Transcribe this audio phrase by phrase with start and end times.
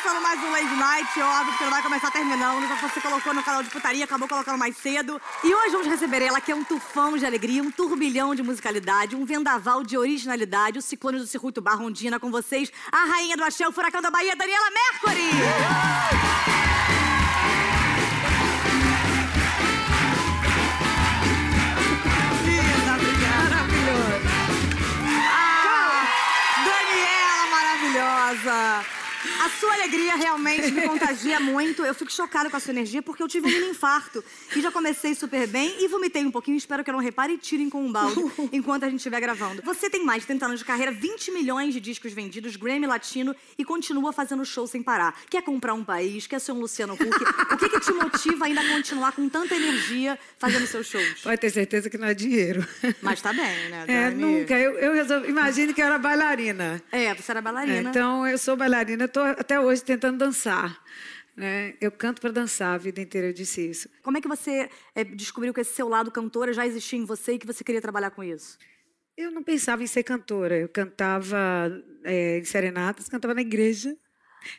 [0.00, 3.42] começando mais um Lady Night, óbvio que não vai começar terminando, já você colocou no
[3.42, 5.20] canal de putaria, acabou colocando mais cedo.
[5.42, 9.16] E hoje vamos receber ela, que é um tufão de alegria, um turbilhão de musicalidade,
[9.16, 13.66] um vendaval de originalidade, o ciclone do circuito Barrondina com vocês, a rainha do axé,
[13.66, 16.77] o furacão da Bahia, Daniela Mercury!
[29.48, 31.82] A sua alegria realmente me contagia muito.
[31.82, 34.22] Eu fico chocada com a sua energia porque eu tive um mini infarto.
[34.54, 36.58] E já comecei super bem e vomitei um pouquinho.
[36.58, 38.20] Espero que eu não repare e tirem com um balde
[38.52, 39.62] enquanto a gente estiver gravando.
[39.62, 43.34] Você tem mais de 30 anos de carreira, 20 milhões de discos vendidos, Grammy Latino
[43.56, 45.18] e continua fazendo show sem parar.
[45.30, 46.26] Quer comprar um país?
[46.26, 47.54] Quer ser um Luciano Huck?
[47.54, 51.22] O que, que te motiva ainda a continuar com tanta energia fazendo seus shows?
[51.22, 52.68] Pode ter certeza que não é dinheiro.
[53.00, 54.58] Mas tá bem, né, É, nunca.
[54.58, 55.30] Eu, eu resolvi.
[55.30, 56.82] Imagine que eu era bailarina.
[56.92, 57.88] É, você era bailarina.
[57.88, 60.82] Então, eu sou bailarina, estou até hoje tentando dançar.
[61.36, 61.74] Né?
[61.80, 63.88] Eu canto para dançar a vida inteira, eu disse isso.
[64.02, 67.34] Como é que você é, descobriu que esse seu lado cantora já existia em você
[67.34, 68.58] e que você queria trabalhar com isso?
[69.16, 70.56] Eu não pensava em ser cantora.
[70.56, 71.70] Eu cantava
[72.04, 73.96] é, em serenatas, cantava na igreja.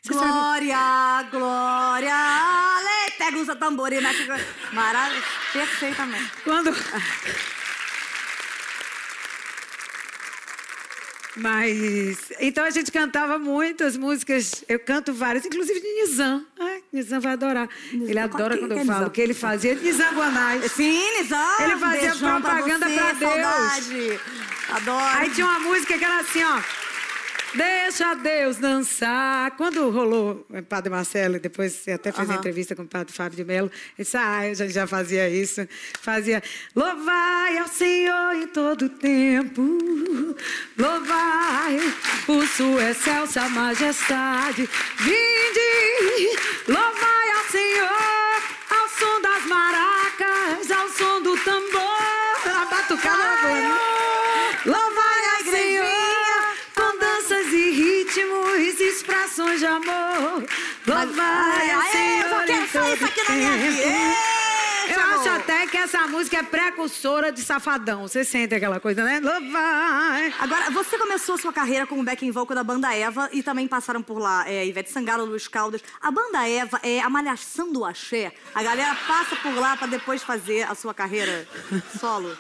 [0.02, 3.12] Você sabe- glória, glória, ale...
[3.18, 4.28] Pega o seu tambor e mete...
[4.74, 5.22] Maravilha,
[5.52, 6.32] perfeitamente.
[6.44, 6.72] Quando.
[11.36, 12.18] Mas.
[12.40, 14.64] Então a gente cantava muitas músicas.
[14.68, 16.46] Eu canto várias, inclusive de Nizam.
[16.60, 17.70] Ai, Nizam vai adorar.
[17.94, 19.10] Ele adora quando que é eu falo Nizam?
[19.12, 19.76] que ele fazia.
[19.76, 20.72] Nizam Guanais.
[20.72, 23.32] Sim, Nizam, Ele fazia propaganda pra, pra você, Deus.
[23.44, 24.20] Saudade.
[24.70, 25.18] Adoro.
[25.18, 26.60] Aí tinha uma música que era assim, ó.
[27.56, 29.52] Deixa Deus dançar.
[29.52, 32.38] Quando rolou o Padre Marcelo, depois você até fez Aham.
[32.38, 35.68] entrevista com o Padre Fábio de Mello, ele disse, ah, a gente já fazia isso.
[36.02, 36.44] Fazia,
[36.76, 39.62] louvai ao Senhor em todo tempo,
[40.78, 41.80] louvai
[42.26, 44.70] por sua excelsa majestade.
[45.00, 46.38] Vinde,
[46.68, 48.19] louvai ao Senhor,
[59.58, 60.46] de amor.
[60.86, 63.84] Louvai ao Aê, Senhor eu quero em só isso todo aqui na minha vida.
[64.90, 68.08] Eu acho até que essa música é precursora de Safadão.
[68.08, 69.20] Você sente aquela coisa, né?
[69.20, 70.34] Louvai.
[70.40, 74.02] Agora, você começou a sua carreira como backing vocal da banda Eva e também passaram
[74.02, 75.82] por lá é, Ivete Sangalo, Luiz Caldas.
[76.02, 78.34] A banda Eva é a malhação do axé.
[78.54, 81.48] A galera passa por lá pra depois fazer a sua carreira
[82.00, 82.36] solo.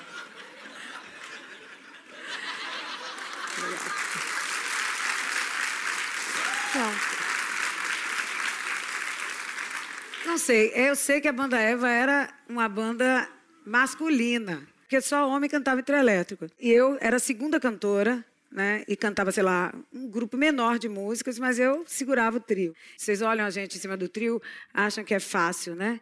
[10.25, 13.27] Não sei, eu sei que a banda Eva era uma banda
[13.65, 16.47] masculina, porque só homem cantava elétrico.
[16.59, 18.83] E eu era a segunda cantora, né?
[18.87, 22.75] E cantava, sei lá, um grupo menor de músicas, mas eu segurava o trio.
[22.97, 24.41] Vocês olham a gente em cima do trio,
[24.73, 25.99] acham que é fácil, né?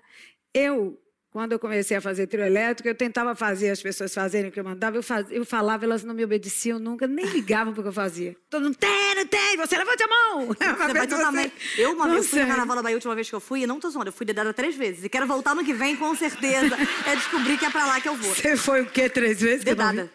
[0.54, 1.00] Eu,
[1.32, 4.60] quando eu comecei a fazer trio elétrico, eu tentava fazer as pessoas fazerem o que
[4.60, 7.84] eu mandava, eu, faz- eu falava, elas não me obedeciam nunca, nem ligavam para o
[7.84, 8.36] que eu fazia.
[8.50, 10.48] Todo mundo, tem, não tem, você levante a mão.
[10.48, 11.54] Você vai totalmente.
[11.78, 12.50] Eu, uma Não vez, fui no sei.
[12.56, 14.26] Carnaval da Bahia, a última vez que eu fui, e não tô zoando, eu fui
[14.26, 15.04] dedada três vezes.
[15.04, 16.76] E quero voltar no que vem, com certeza.
[17.06, 18.34] É descobrir que é pra lá que eu vou.
[18.34, 19.08] Você foi o quê?
[19.10, 19.64] Três vezes?
[19.64, 20.10] Dedada.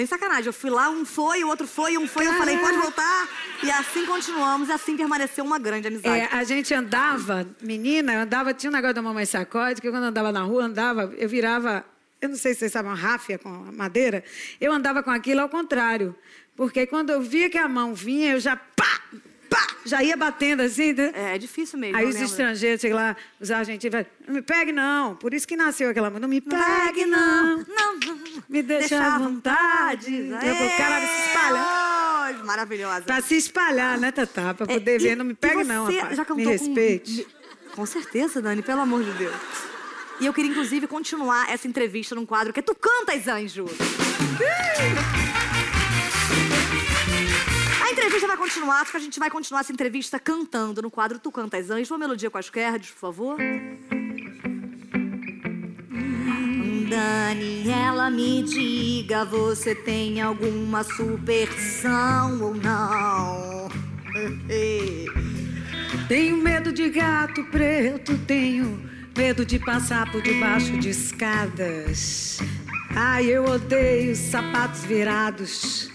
[0.00, 0.46] Sem sacanagem.
[0.46, 2.26] Eu fui lá, um foi, o outro foi, um foi.
[2.26, 3.28] Eu falei, pode voltar.
[3.62, 6.20] E assim continuamos, e assim permaneceu uma grande amizade.
[6.20, 10.04] É, a gente andava, menina, eu andava, tinha um negócio da mamãe sacode, que quando
[10.04, 11.84] eu andava na rua, andava, eu virava,
[12.18, 14.24] eu não sei se vocês sabem, uma ráfia com madeira,
[14.58, 16.16] eu andava com aquilo ao contrário.
[16.56, 19.02] Porque quando eu via que a mão vinha, eu já pá,
[19.50, 20.92] pá, já ia batendo assim.
[20.94, 21.10] né?
[21.14, 21.96] É, é difícil mesmo.
[21.96, 22.30] Aí eu os lembro.
[22.30, 25.16] estrangeiros, sei lá, os argentinos, não me pegue não.
[25.16, 27.58] Por isso que nasceu aquela música, não me pegue, não.
[27.58, 27.64] não.
[27.68, 28.18] Não,
[28.48, 30.14] Me deixa à vontade.
[30.14, 31.58] Eu vou, cara, se espalha.
[31.58, 32.44] espalha.
[32.44, 33.02] Maravilhosa.
[33.02, 34.54] Pra se espalhar, né, Tatá?
[34.54, 36.16] Pra É, poder e- ver, não me e pegue não, rapaz.
[36.16, 37.26] já cantou me com- respeite.
[37.74, 39.34] Com certeza, Dani, pelo amor de Deus.
[40.20, 43.64] E eu queria, inclusive, continuar essa entrevista num quadro que é Tu Cantas, Anjo.
[43.66, 45.39] A
[48.20, 51.32] entrevista vai continuar, só que a gente vai continuar essa entrevista cantando no quadro Tu
[51.32, 51.94] Cantas, Anjo.
[51.94, 53.38] Uma melodia quaisquer, por favor.
[56.88, 63.68] Daniela, me diga, você tem alguma superstição ou não?
[66.08, 68.82] Tenho medo de gato preto, tenho
[69.16, 72.38] medo de passar por debaixo de escadas.
[72.96, 75.88] Ai, eu odeio sapatos virados.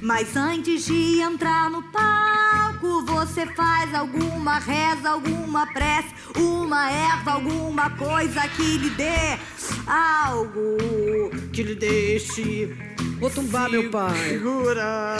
[0.00, 7.90] Mas antes de entrar no palco, você faz alguma reza, alguma prece, uma erva, alguma
[7.90, 9.38] coisa que lhe dê
[9.86, 12.76] algo que lhe deixe.
[13.18, 14.28] Vou tumbar meu pai.
[14.28, 15.16] Segura.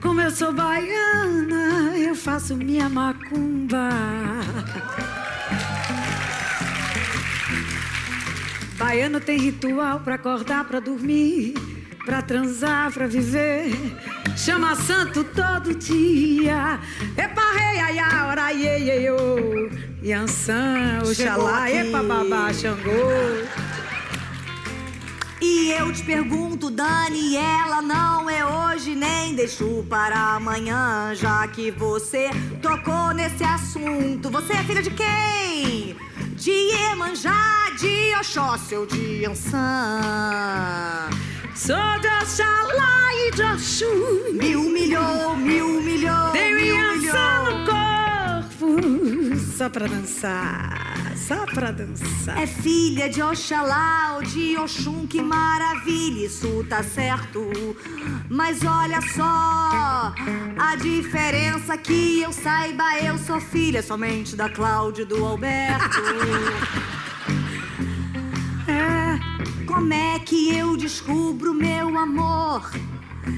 [0.00, 3.90] Como eu sou baiana, eu faço minha macumba.
[8.78, 11.54] Baiano tem ritual pra acordar, pra dormir,
[12.06, 13.74] pra transar, pra viver.
[14.36, 16.78] Chama santo todo dia.
[17.16, 19.68] Epa, rei, aiá, ora, iê, iê, ô.
[20.02, 23.10] Yansan, Oxalá, epa, babá, Xangô.
[25.40, 32.30] E eu te pergunto, Daniela, não é hoje, nem deixo para amanhã, já que você
[32.62, 34.30] tocou nesse assunto.
[34.30, 35.96] Você é filha de quem?
[36.36, 41.10] De Iemanjá, de Oxóssi ou de Ansan?
[41.56, 44.32] Sou de Oxalá e de Oxum.
[44.34, 47.14] Me humilhou, me humilhou, Dei humilhou.
[47.44, 52.38] no corpo, só pra dançar, só pra dançar.
[52.42, 57.40] É filha de Oxalá ou de Oxum, que maravilha, isso tá certo.
[58.28, 60.12] Mas olha só,
[60.58, 65.96] a diferença que eu saiba, eu sou filha somente da Cláudia e do Alberto.
[69.76, 72.70] Como é que eu descubro meu amor?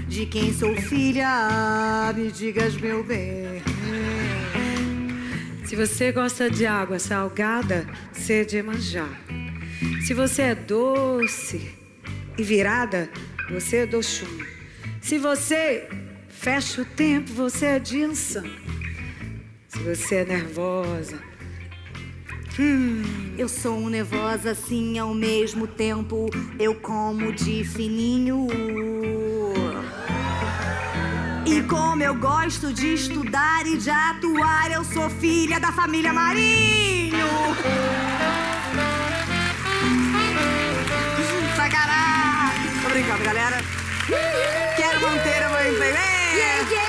[0.07, 3.61] De quem sou filha, me digas, meu bem.
[5.65, 9.09] Se você gosta de água salgada, você é de Iemanjá.
[10.07, 11.75] Se você é doce
[12.39, 13.11] e virada,
[13.51, 14.39] você é do Oxum.
[15.03, 15.89] Se você
[16.29, 18.45] fecha o tempo, você é de Ansan.
[19.67, 21.19] Se você é nervosa,
[23.39, 26.29] Eu sou nervosa assim ao mesmo tempo.
[26.59, 28.49] Eu como de fininho.
[31.47, 37.27] E como eu gosto de estudar e de atuar, eu sou filha da família Marinho.
[41.55, 42.83] Sacanagem.
[42.83, 43.57] Tô brincando, galera.
[44.77, 45.97] Quero manter o meu emprego.
[45.97, 46.85] É.
[46.85, 46.88] É.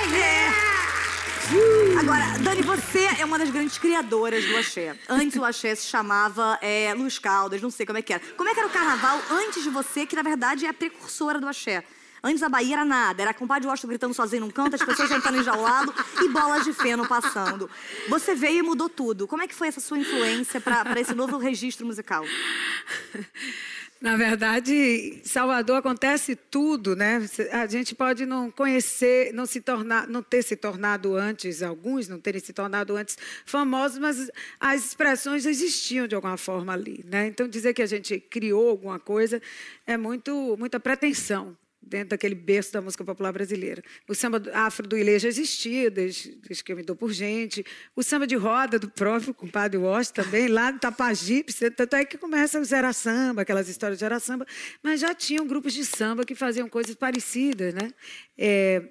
[2.42, 4.96] Dani, você é uma das grandes criadoras do axé.
[5.08, 8.22] Antes o axé se chamava é, Luz Caldas, não sei como é que era.
[8.36, 11.40] Como é que era o carnaval antes de você, que na verdade é a precursora
[11.40, 11.84] do axé?
[12.22, 15.38] Antes a Bahia era nada, era compadre Washington gritando sozinho num canto, as pessoas entrando
[15.38, 17.70] enjaulado e bolas de feno passando.
[18.08, 19.26] Você veio e mudou tudo.
[19.26, 22.24] Como é que foi essa sua influência para esse novo registro musical?
[24.00, 27.20] Na verdade, Salvador acontece tudo, né?
[27.52, 32.18] A gente pode não conhecer, não se tornar, não ter se tornado antes, alguns não
[32.18, 37.26] terem se tornado antes famosos, mas as expressões existiam de alguma forma ali, né?
[37.26, 39.40] Então dizer que a gente criou alguma coisa
[39.86, 43.82] é muito muita pretensão dentro daquele berço da música popular brasileira.
[44.08, 47.12] O samba do- afro do Ilê já existia, desde, desde que eu me dou por
[47.12, 47.64] gente.
[47.96, 52.18] O samba de roda do próprio compadre Wash também, lá no Tapajipe, tanto é que
[52.18, 54.46] começa o Zera Samba, aquelas histórias de Zera Samba,
[54.82, 57.90] mas já tinham grupos de samba que faziam coisas parecidas, né?
[58.38, 58.82] É,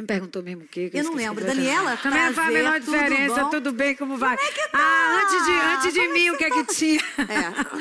[0.00, 0.88] me perguntou mesmo o quê?
[0.90, 1.44] que Eu não esqueci lembro.
[1.44, 3.50] Daniela, Também não faz a menor tudo diferença, bom?
[3.50, 4.34] tudo bem, como vai?
[4.34, 4.78] é que tá?
[4.78, 7.00] Ah, antes de, antes de Como é mim, o que é que tinha?
[7.18, 7.78] É.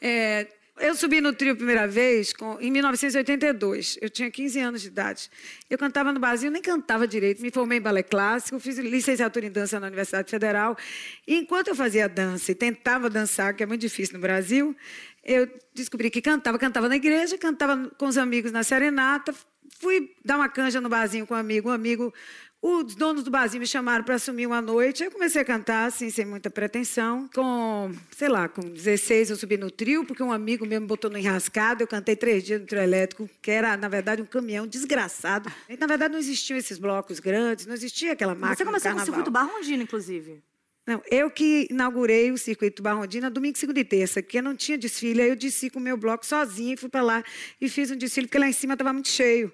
[0.06, 0.48] É,
[0.78, 3.96] eu subi no trio a primeira vez com, em 1982.
[4.00, 5.30] Eu tinha 15 anos de idade.
[5.70, 7.40] Eu cantava no barzinho, nem cantava direito.
[7.40, 10.76] Me formei em balé clássico, fiz licenciatura em dança na Universidade Federal.
[11.26, 14.74] E enquanto eu fazia dança e tentava dançar, que é muito difícil no Brasil,
[15.22, 16.58] eu descobri que cantava.
[16.58, 19.32] Cantava na igreja, cantava com os amigos na serenata.
[19.78, 21.68] Fui dar uma canja no barzinho com um amigo.
[21.68, 22.12] Um amigo
[22.66, 25.04] os donos do barzinho me chamaram para assumir uma noite.
[25.04, 27.28] Eu comecei a cantar, assim, sem muita pretensão.
[27.34, 31.10] Com, sei lá, com 16 eu subi no trio, porque um amigo meu me botou
[31.10, 31.82] no enrascado.
[31.82, 35.52] Eu cantei três dias no trio elétrico, que era, na verdade, um caminhão desgraçado.
[35.68, 38.98] E, na verdade, não existiam esses blocos grandes, não existia aquela máquina Você começou com
[38.98, 40.42] o circuito Barrondina, inclusive.
[40.86, 45.20] Não, eu que inaugurei o circuito Barrondina domingo, segunda e terça, porque não tinha desfile.
[45.20, 47.24] Aí eu desci com o meu bloco sozinha e fui para lá
[47.60, 49.52] e fiz um desfile, porque lá em cima estava muito cheio.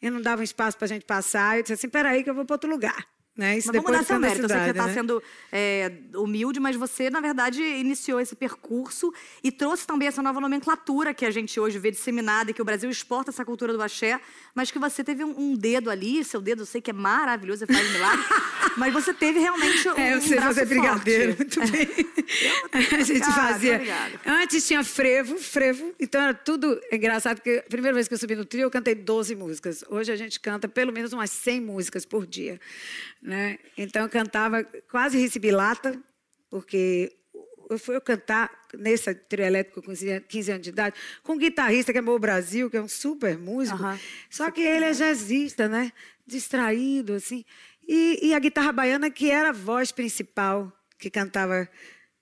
[0.00, 1.56] E não dava espaço para a gente passar.
[1.56, 3.06] Eu disse assim: peraí, que eu vou para outro lugar.
[3.38, 3.56] Né?
[3.56, 4.42] Isso Mas vamos dar seu mérito.
[4.42, 4.94] Eu sei que você cidade, está né?
[4.94, 9.14] sendo é, humilde, mas você, na verdade, iniciou esse percurso
[9.44, 12.64] e trouxe também essa nova nomenclatura que a gente hoje vê disseminada e que o
[12.64, 14.20] Brasil exporta essa cultura do axé,
[14.56, 17.64] mas que você teve um, um dedo ali, seu dedo eu sei que é maravilhoso,
[17.64, 18.24] você faz milagre,
[18.78, 21.58] mas você teve realmente um, É, eu um sei braço fazer brigadeiro, forte.
[21.58, 21.88] muito bem.
[22.72, 23.78] A gente fazia.
[23.78, 24.20] ligada.
[24.24, 28.34] Antes tinha frevo, frevo, então era tudo engraçado, porque a primeira vez que eu subi
[28.36, 29.84] no trio, eu cantei 12 músicas.
[29.88, 32.60] Hoje a gente canta pelo menos umas 100 músicas por dia.
[33.20, 33.58] Né?
[33.76, 35.98] Então eu cantava quase recibilata,
[36.50, 37.12] porque
[37.70, 41.92] eu fui eu cantar nesse trio elétrico com 15 anos de idade, com um guitarrista
[41.92, 43.78] que é Mo Brasil, que é um super músico.
[44.30, 45.92] Só que ele é jazzista, né?
[46.26, 47.44] Distraído, assim.
[47.88, 51.66] E, e a guitarra baiana, que era a voz principal, que cantava.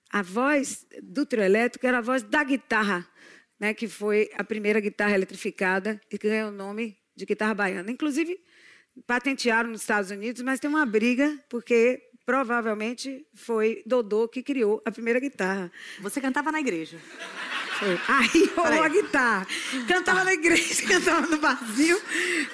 [0.09, 3.05] A voz do trio elétrico era a voz da guitarra,
[3.59, 3.73] né?
[3.73, 7.91] Que foi a primeira guitarra eletrificada e que ganhou o nome de guitarra baiana.
[7.91, 8.39] Inclusive,
[9.05, 14.91] patentearam nos Estados Unidos, mas tem uma briga, porque provavelmente foi Dodô que criou a
[14.91, 15.69] primeira guitarra.
[15.99, 16.97] Você cantava na igreja.
[17.79, 17.99] Foi.
[18.07, 19.47] Aí rolou a guitarra.
[19.87, 21.99] Cantava na igreja, cantava no barzinho,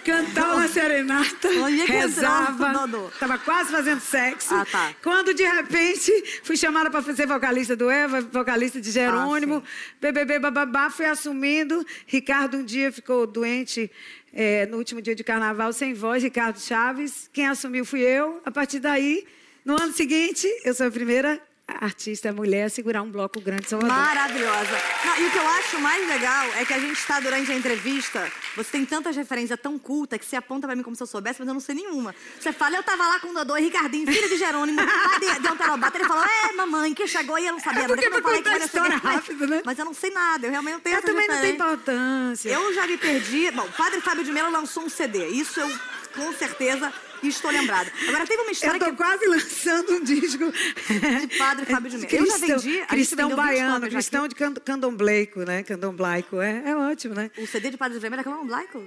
[0.03, 2.73] cantava na serenata, Onde é rezava.
[3.19, 4.53] Tava quase fazendo sexo.
[4.53, 4.93] Ah, tá.
[5.01, 6.11] Quando, de repente,
[6.43, 11.85] fui chamada para ser vocalista do Eva, vocalista de Jerônimo, Ah, BBB, bababá, fui assumindo.
[12.05, 13.89] Ricardo um dia ficou doente
[14.33, 17.29] é, no último dia de carnaval, sem voz, Ricardo Chaves.
[17.31, 18.41] Quem assumiu fui eu.
[18.45, 19.25] A partir daí,
[19.63, 21.41] no ano seguinte, eu sou a primeira
[21.79, 23.95] artista mulher segurar um bloco grande Salvador.
[23.95, 24.81] Maravilhosa.
[25.05, 27.55] Não, e o que eu acho mais legal é que a gente está durante a
[27.55, 31.07] entrevista, você tem tantas referências tão culta que você aponta pra mim como se eu
[31.07, 32.15] soubesse, mas eu não sei nenhuma.
[32.39, 35.41] Você fala, eu tava lá com o Dodô e Ricardinho, filho de Jerônimo, pai de,
[35.41, 35.97] de Anterobato.
[35.97, 38.55] Ele falou, é, mamãe, que chegou e eu não sabia É porque eu falei contar
[38.55, 39.61] que a história rápido, né?
[39.65, 41.65] Mas eu não sei nada, eu realmente não tenho Eu também não tem referência.
[41.65, 42.49] importância.
[42.49, 43.51] Eu já me perdi.
[43.51, 45.27] Bom, o Padre Fábio de Mello lançou um CD.
[45.29, 45.69] Isso eu,
[46.13, 46.93] com certeza,
[47.23, 47.91] estou lembrada.
[48.07, 48.97] Agora, teve uma história Eu tô que...
[48.97, 52.09] quase lançando um disco De Padre Fábio de Mello.
[52.13, 55.63] Eu já vendi, Cristão vendeu 20 baiano, cristão de can- candomblaico, né?
[55.63, 56.41] Candomblaico.
[56.41, 57.31] É, é ótimo, né?
[57.37, 58.83] O CD de Padre Vermelho é Clã Blaico?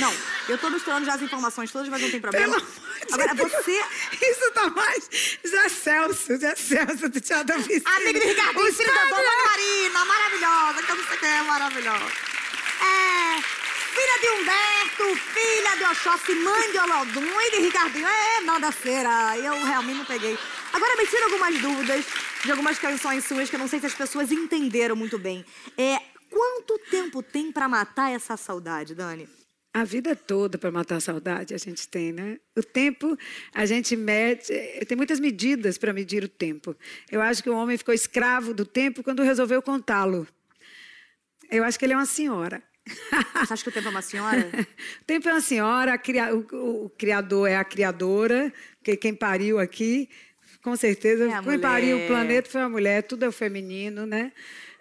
[0.00, 0.14] Não,
[0.48, 2.54] eu tô misturando já as informações todas, mas não tem problema.
[2.60, 2.66] Pelo
[3.06, 3.52] de Agora, Deus.
[3.52, 3.80] você...
[4.20, 5.08] Isso tá mais.
[5.46, 7.90] Zé Celso, Zé Celso do Teatro Oficina.
[7.96, 12.04] Amiga de Ricardinho, filho da Dona Marina, maravilhosa, que eu não sei quem é maravilhosa.
[12.80, 13.57] É,
[13.98, 18.06] filha de Humberto, filha de Oxóssi, mãe de Olodum e de Ricardinho.
[18.06, 20.38] É, nada cera, eu realmente não peguei.
[20.72, 22.04] Agora me tira algumas dúvidas
[22.44, 25.44] de algumas canções suas que eu não sei se as pessoas entenderam muito bem.
[25.76, 25.98] É,
[26.30, 29.28] quanto tempo tem pra matar essa saudade, Dani?
[29.74, 32.38] A vida toda para matar a saudade a gente tem, né?
[32.56, 33.18] O tempo
[33.52, 36.76] a gente mede, eh, tem muitas medidas para medir o tempo.
[37.10, 40.26] Eu acho que o homem ficou escravo do tempo quando resolveu contá-lo.
[41.50, 42.62] Eu acho que ele é uma senhora.
[43.44, 44.48] Você acha que o tempo é uma senhora?
[45.00, 48.52] o tempo é uma senhora, cria- o, o- criador é a criadora,
[48.82, 50.08] que quem pariu aqui,
[50.62, 54.32] com certeza, É quem pariu o planeta foi a mulher, tudo é o feminino, né?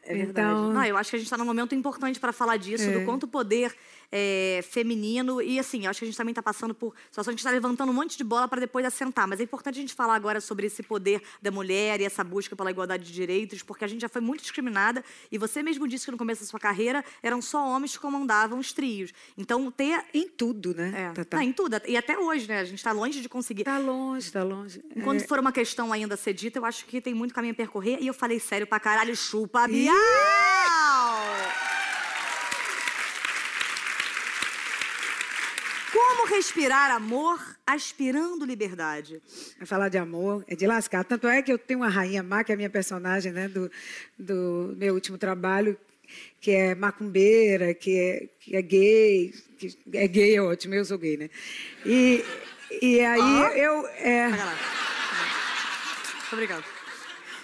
[0.03, 0.29] É verdade.
[0.49, 2.91] Então, Não, eu acho que a gente está num momento importante para falar disso, É.
[2.93, 3.73] do quanto o poder
[4.11, 5.41] é, feminino.
[5.41, 6.93] E assim, eu acho que a gente também está passando por.
[7.11, 9.27] Só a gente está levantando um monte de bola para depois assentar.
[9.27, 12.55] Mas é importante a gente falar agora sobre esse poder da mulher e essa busca
[12.55, 15.03] pela igualdade de direitos, porque a gente já foi muito discriminada.
[15.31, 18.59] E você mesmo disse que no começo da sua carreira eram só homens que comandavam
[18.59, 19.11] os trios.
[19.37, 20.03] Então, ter.
[20.13, 20.93] em tudo, né?
[20.95, 21.37] É, Tatá?
[21.37, 21.79] não, em tudo.
[21.87, 22.59] E até hoje, né?
[22.59, 23.63] A gente está longe de conseguir.
[23.63, 24.81] Tá longe, tá longe.
[24.95, 25.27] Enquanto É.
[25.27, 27.97] for uma questão ainda a ser dita, eu acho que tem muito caminho a percorrer.
[28.01, 29.93] E eu falei sério pra caralho, chupa, Bial!
[35.91, 39.21] Como respirar amor aspirando liberdade?
[39.65, 41.03] Falar de amor, é de lascar.
[41.03, 43.71] Tanto é que eu tenho uma rainha má, que é a minha personagem né, do,
[44.17, 45.77] do meu último trabalho,
[46.39, 49.33] que é macumbeira, que é, que é gay.
[49.57, 51.29] Que é gay é ótimo, eu sou gay, né?
[51.85, 52.23] E,
[52.81, 53.87] e aí eu.
[53.87, 54.29] É,
[56.31, 56.76] obrigada.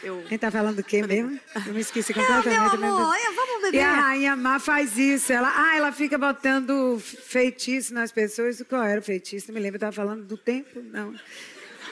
[0.04, 0.24] Eu...
[0.28, 1.40] quem tá falando do quê mesmo?
[1.66, 2.78] Eu me esqueci É, completamente.
[2.78, 3.78] meu amor, é, vamos beber.
[3.78, 5.32] E a rainha má faz isso.
[5.32, 8.62] Ela, ah, ela fica botando feitiço nas pessoas.
[8.68, 9.48] Qual era o feitiço?
[9.48, 9.76] Não me lembro.
[9.76, 10.82] Eu estava falando do tempo?
[10.82, 11.16] Não.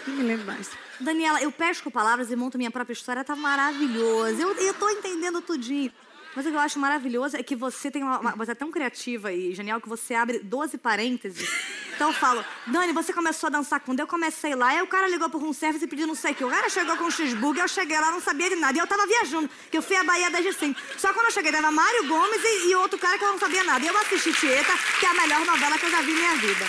[0.07, 0.69] Não me lembro mais.
[0.99, 4.41] Daniela, eu pesco palavras e monto minha própria história, tá maravilhoso.
[4.41, 5.91] Eu, eu tô entendendo tudinho.
[6.35, 8.71] Mas o que eu acho maravilhoso é que você tem uma, uma- Você é tão
[8.71, 11.49] criativa e genial que você abre 12 parênteses.
[11.93, 15.07] Então eu falo, Dani, você começou a dançar quando eu comecei lá, aí o cara
[15.07, 16.43] ligou pro room service e pediu não sei o que.
[16.43, 18.75] O cara chegou com um cheeseburger, eu cheguei lá, não sabia de nada.
[18.75, 20.75] E eu tava viajando, que eu fui à Bahia da G5.
[20.97, 23.63] Só quando eu cheguei, tava Mário Gomes e, e outro cara que eu não sabia
[23.63, 23.83] nada.
[23.85, 26.35] E eu assisti Tieta, que é a melhor novela que eu já vi na minha
[26.37, 26.65] vida.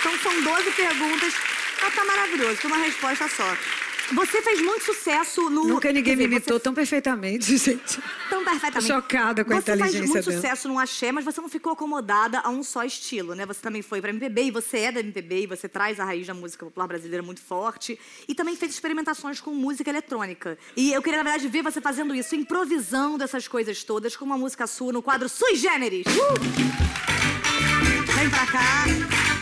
[0.00, 1.34] Então são 12 perguntas.
[1.86, 3.56] Ah, tá maravilhoso, foi uma resposta só.
[4.14, 5.64] Você fez muito sucesso no.
[5.64, 8.00] Nunca ninguém quer me dizer, imitou você- tão perfeitamente, gente.
[8.30, 8.86] Tão perfeitamente.
[8.86, 10.40] Chocada com a você faz inteligência muito dela.
[10.40, 13.44] sucesso no axé, mas você não ficou acomodada a um só estilo, né?
[13.46, 16.26] Você também foi pra MPB e você é da MPB e você traz a raiz
[16.26, 17.98] da música popular brasileira muito forte.
[18.28, 20.56] E também fez experimentações com música eletrônica.
[20.76, 24.38] E eu queria, na verdade, ver você fazendo isso, improvisando essas coisas todas com uma
[24.38, 26.06] música sua no quadro Sui Generis.
[26.06, 26.36] Uh!
[28.14, 29.35] Vem pra cá.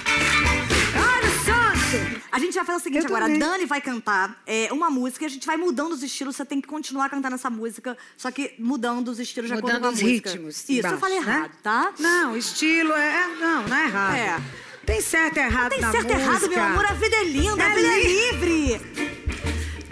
[2.35, 3.27] A gente vai fazer o seguinte Eu agora.
[3.27, 3.39] A também.
[3.39, 6.35] Dani vai cantar é, uma música e a gente vai mudando os estilos.
[6.35, 9.83] Você tem que continuar cantando essa música, só que mudando os estilos de acordo Mudando
[9.83, 10.31] com a os música.
[10.31, 10.57] ritmos.
[10.57, 11.27] Isso, eu embaixo, falei né?
[11.27, 11.93] errado, tá?
[11.99, 13.23] Não, estilo é.
[13.23, 14.15] é- Não, não é errado.
[14.17, 14.41] É.
[14.85, 16.85] Tem certo e errado Tem na certo e errado, meu amor.
[16.87, 18.81] A vida é linda, a É vida é li- livre.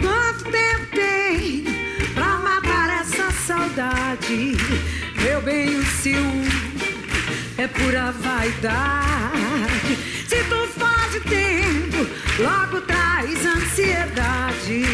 [0.00, 1.64] Quanto tempo tem
[2.12, 4.56] pra matar essa saudade?
[5.22, 6.48] Meu bem, o ciúme
[7.56, 9.96] é pura vaidade.
[10.28, 10.91] Se tu tempo,
[12.38, 14.84] logo traz ansiedade.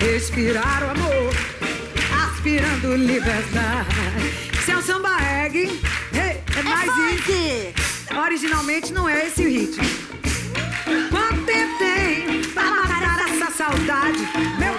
[0.00, 1.34] Respirar o amor,
[2.26, 3.88] aspirando liberdade.
[4.64, 5.80] Se é um samba reggae,
[6.12, 7.32] hey, é mais isso.
[7.32, 7.74] Funk.
[8.16, 9.84] Originalmente não é esse o ritmo.
[11.10, 14.18] Quanto tempo tem pra matar essa saudade?
[14.58, 14.74] Meu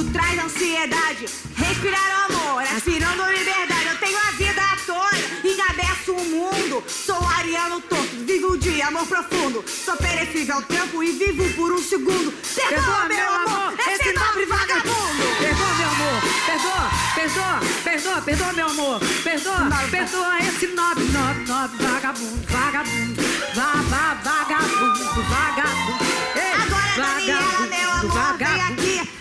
[0.00, 1.26] Logo traz ansiedade,
[1.56, 3.86] respirar o amor, aspirando liberdade.
[3.86, 6.82] Eu tenho a vida toda, encabeço o mundo.
[6.88, 9.62] Sou ariano torto, vivo de amor profundo.
[9.68, 12.32] Sou perecível ao tempo e vivo por um segundo.
[12.32, 15.36] Perdoa, meu amor, esse nobre vagabundo.
[15.38, 16.22] Perdoa, meu amor.
[16.46, 19.00] Perdoa, perdoa, perdoa, perdoa, meu amor.
[19.22, 23.22] Perdoa, perdoa esse nobre, nobre, nobre vagabundo, vagabundo.
[23.54, 26.04] Vá, vá, vagabundo, vagabundo.
[26.36, 29.19] Ei, Agora, Daniela, meu amor, vem aqui.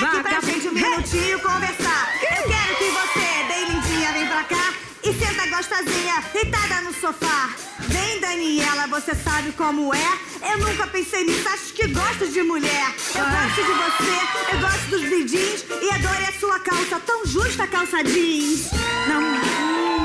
[0.00, 2.14] Aqui pra gente um minutinho conversar.
[2.22, 4.72] Eu quero que você, bem lindinha, vem pra cá.
[5.02, 7.50] E senta gostosinha, deitada no sofá.
[7.80, 10.18] Vem, Daniela, você sabe como é.
[10.52, 12.94] Eu nunca pensei nisso, acho que gosto de mulher.
[13.12, 15.64] Eu gosto de você, eu gosto dos bidins.
[15.82, 18.70] E adorei a sua calça, tão justa a calça jeans.
[19.08, 19.97] Não, hum.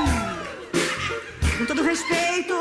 [1.58, 2.54] Com todo respeito,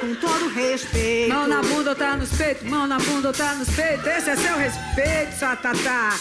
[0.00, 1.34] com todo respeito.
[1.34, 4.06] Mão na bunda tá nos peitos, mão na bunda tá nos peitos.
[4.06, 6.16] Esse é seu respeito, sua tatá.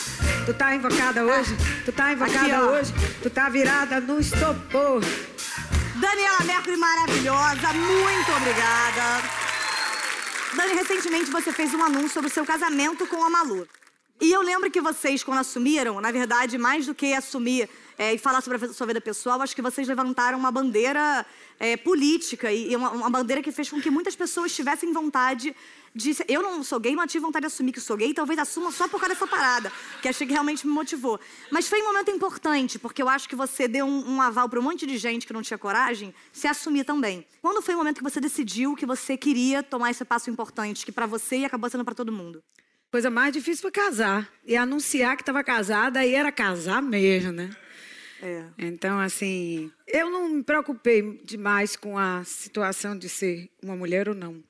[0.46, 5.02] Tu tá invocada hoje, tu tá invocada Aqui, hoje, tu tá virada no estopor.
[5.96, 9.24] Daniela Mercury, maravilhosa, muito obrigada.
[10.56, 13.68] Dani, recentemente você fez um anúncio sobre o seu casamento com a Malu.
[14.20, 18.18] E eu lembro que vocês, quando assumiram, na verdade, mais do que assumir é, e
[18.18, 21.26] falar sobre a sua vida pessoal, acho que vocês levantaram uma bandeira
[21.60, 25.54] é, política e, uma, uma bandeira que fez com que muitas pessoas tivessem vontade
[25.94, 26.16] de.
[26.30, 28.88] Eu não sou gay, mas tive vontade de assumir que sou gay, talvez assuma só
[28.88, 29.70] por causa dessa parada,
[30.02, 31.20] que achei que realmente me motivou.
[31.52, 34.62] Mas foi um momento importante, porque eu acho que você deu um, um aval para
[34.62, 37.28] um monte de gente que não tinha coragem se assumir também.
[37.42, 40.92] Quando foi o momento que você decidiu que você queria tomar esse passo importante, que
[40.94, 42.42] para você e acabou sendo para todo mundo?
[42.90, 44.32] Coisa mais difícil foi casar.
[44.46, 47.50] E anunciar que estava casada, aí era casar mesmo, né?
[48.22, 48.46] É.
[48.58, 54.16] Então, assim, eu não me preocupei demais com a situação de ser uma mulher ou
[54.16, 54.44] não.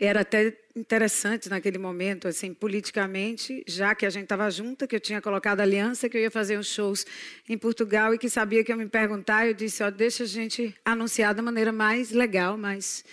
[0.00, 5.00] Era até interessante naquele momento, assim, politicamente, já que a gente estava junta, que eu
[5.00, 7.06] tinha colocado aliança, que eu ia fazer uns shows
[7.48, 10.74] em Portugal e que sabia que ia me perguntar, eu disse, ó, deixa a gente
[10.84, 13.04] anunciar da maneira mais legal, mais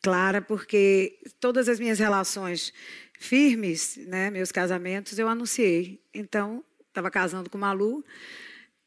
[0.00, 2.72] clara, porque todas as minhas relações
[3.18, 6.00] firmes, né, meus casamentos, eu anunciei.
[6.14, 8.02] Então, estava casando com Malu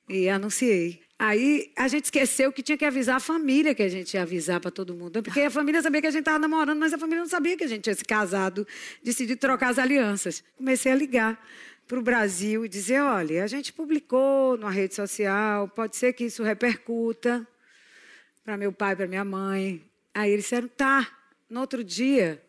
[0.07, 1.01] e anunciei.
[1.17, 4.59] Aí a gente esqueceu que tinha que avisar a família que a gente ia avisar
[4.59, 5.23] para todo mundo.
[5.23, 7.63] Porque a família sabia que a gente estava namorando, mas a família não sabia que
[7.63, 8.67] a gente tinha se casado,
[9.01, 10.43] decidido trocar as alianças.
[10.57, 11.41] Comecei a ligar
[11.87, 16.25] para o Brasil e dizer: olha, a gente publicou numa rede social, pode ser que
[16.25, 17.47] isso repercuta
[18.43, 19.81] para meu pai, para minha mãe.
[20.13, 21.11] Aí eles disseram: tá.
[21.47, 22.43] No outro dia,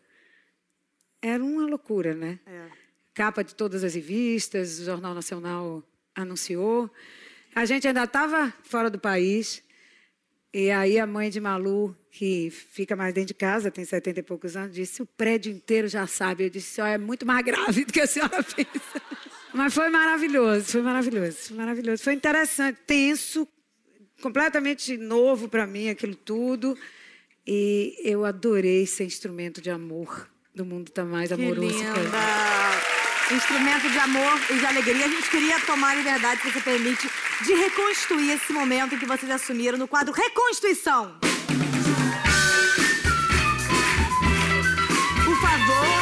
[1.21, 2.39] era uma loucura, né?
[2.47, 2.67] É.
[3.13, 5.83] Capa de todas as revistas, o Jornal Nacional
[6.15, 6.89] anunciou.
[7.57, 9.63] A gente ainda estava fora do país.
[10.53, 14.23] E aí a mãe de Malu, que fica mais dentro de casa, tem 70 e
[14.23, 16.43] poucos anos, disse: o prédio inteiro já sabe.
[16.43, 19.01] Eu disse: ó, é muito mais grave do que a senhora pensa.
[19.55, 22.03] Mas foi maravilhoso, foi maravilhoso, foi maravilhoso.
[22.03, 23.47] Foi interessante, tenso,
[24.21, 26.77] completamente novo para mim aquilo tudo.
[27.45, 30.29] E eu adorei ser instrumento de amor.
[30.53, 31.67] Do mundo tá mais Que amoroso.
[31.67, 31.93] linda!
[31.93, 32.86] que eu.
[33.31, 35.05] Instrumento de amor e de alegria.
[35.05, 37.09] A gente queria tomar a liberdade, se você permite,
[37.45, 41.17] de reconstruir esse momento em que vocês assumiram no quadro Reconstituição.
[45.25, 45.97] Por favor.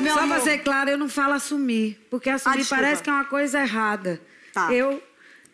[0.00, 0.36] Meu Só amor.
[0.36, 1.98] pra ser claro, eu não falo assumir.
[2.10, 2.82] Porque assumir desculpa.
[2.82, 4.20] parece que é uma coisa errada.
[4.52, 4.72] Tá.
[4.72, 5.02] Eu.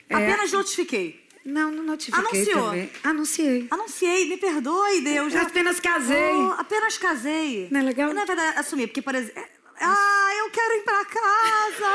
[0.09, 1.20] é, Apenas notifiquei.
[1.45, 2.65] Não, não notifiquei Anunciou.
[2.67, 2.91] também.
[3.03, 3.67] Anunciei.
[3.71, 5.35] Anunciei, me perdoe, Deus.
[5.35, 6.33] Eu apenas casei.
[6.35, 7.69] Oh, apenas casei.
[7.71, 8.11] Não é legal?
[8.11, 9.43] E, na verdade, assumi, porque, por exemplo.
[9.81, 11.91] Ah, eu quero ir pra casa.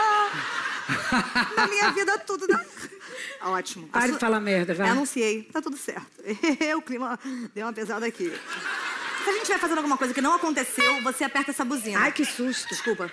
[1.55, 2.47] Na minha vida, tudo.
[2.47, 2.65] dá-
[3.51, 3.87] Ótimo.
[3.89, 4.89] Pare Assu- de falar merda, vai.
[4.89, 6.07] Anunciei, tá tudo certo.
[6.77, 7.19] o clima
[7.53, 8.31] deu uma pesada aqui.
[9.23, 11.99] Se a gente estiver fazendo alguma coisa que não aconteceu, você aperta essa buzina.
[11.99, 12.67] Ai, que susto.
[12.69, 13.11] Desculpa.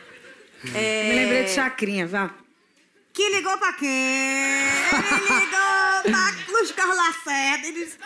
[0.75, 1.09] É...
[1.11, 2.31] Me lembrei de chacrinha, vá.
[3.13, 3.89] Que ligou pra quem?
[3.89, 7.67] Ele ligou pra Luz Carlaceta.
[7.67, 7.85] Ele...
[7.85, 7.99] disse-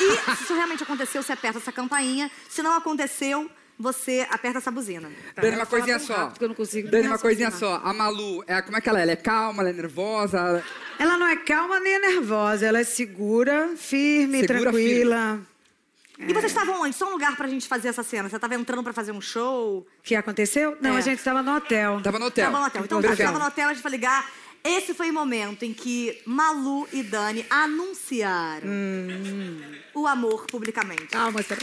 [0.00, 2.30] E se isso realmente aconteceu, você aperta essa campainha.
[2.48, 5.10] Se não aconteceu, você aperta essa buzina.
[5.34, 6.14] Tá, Dani, ela uma coisinha só.
[6.14, 7.80] rápido que eu não consigo Dani, uma coisinha só.
[7.84, 9.02] A Malu, é, como é que ela é?
[9.02, 10.64] Ela é calma, ela é nervosa?
[10.98, 12.64] Ela não é calma nem é nervosa.
[12.66, 15.40] Ela é segura, firme, Segura, tranquila.
[16.26, 16.94] E vocês estavam onde?
[16.94, 18.28] Só um lugar pra gente fazer essa cena.
[18.28, 19.78] Você tava entrando pra fazer um show?
[19.78, 20.76] O que aconteceu?
[20.80, 20.98] Não, É.
[20.98, 22.00] a gente estava no hotel.
[22.02, 22.44] Tava no hotel.
[22.46, 22.84] Tava no hotel.
[22.84, 23.26] Então, você Perfeito.
[23.28, 24.30] tava no hotel, a gente vai ligar.
[24.64, 29.60] Esse foi o momento em que Malu e Dani anunciaram Hum.
[29.94, 31.06] o amor publicamente.
[31.08, 31.54] Calma, você...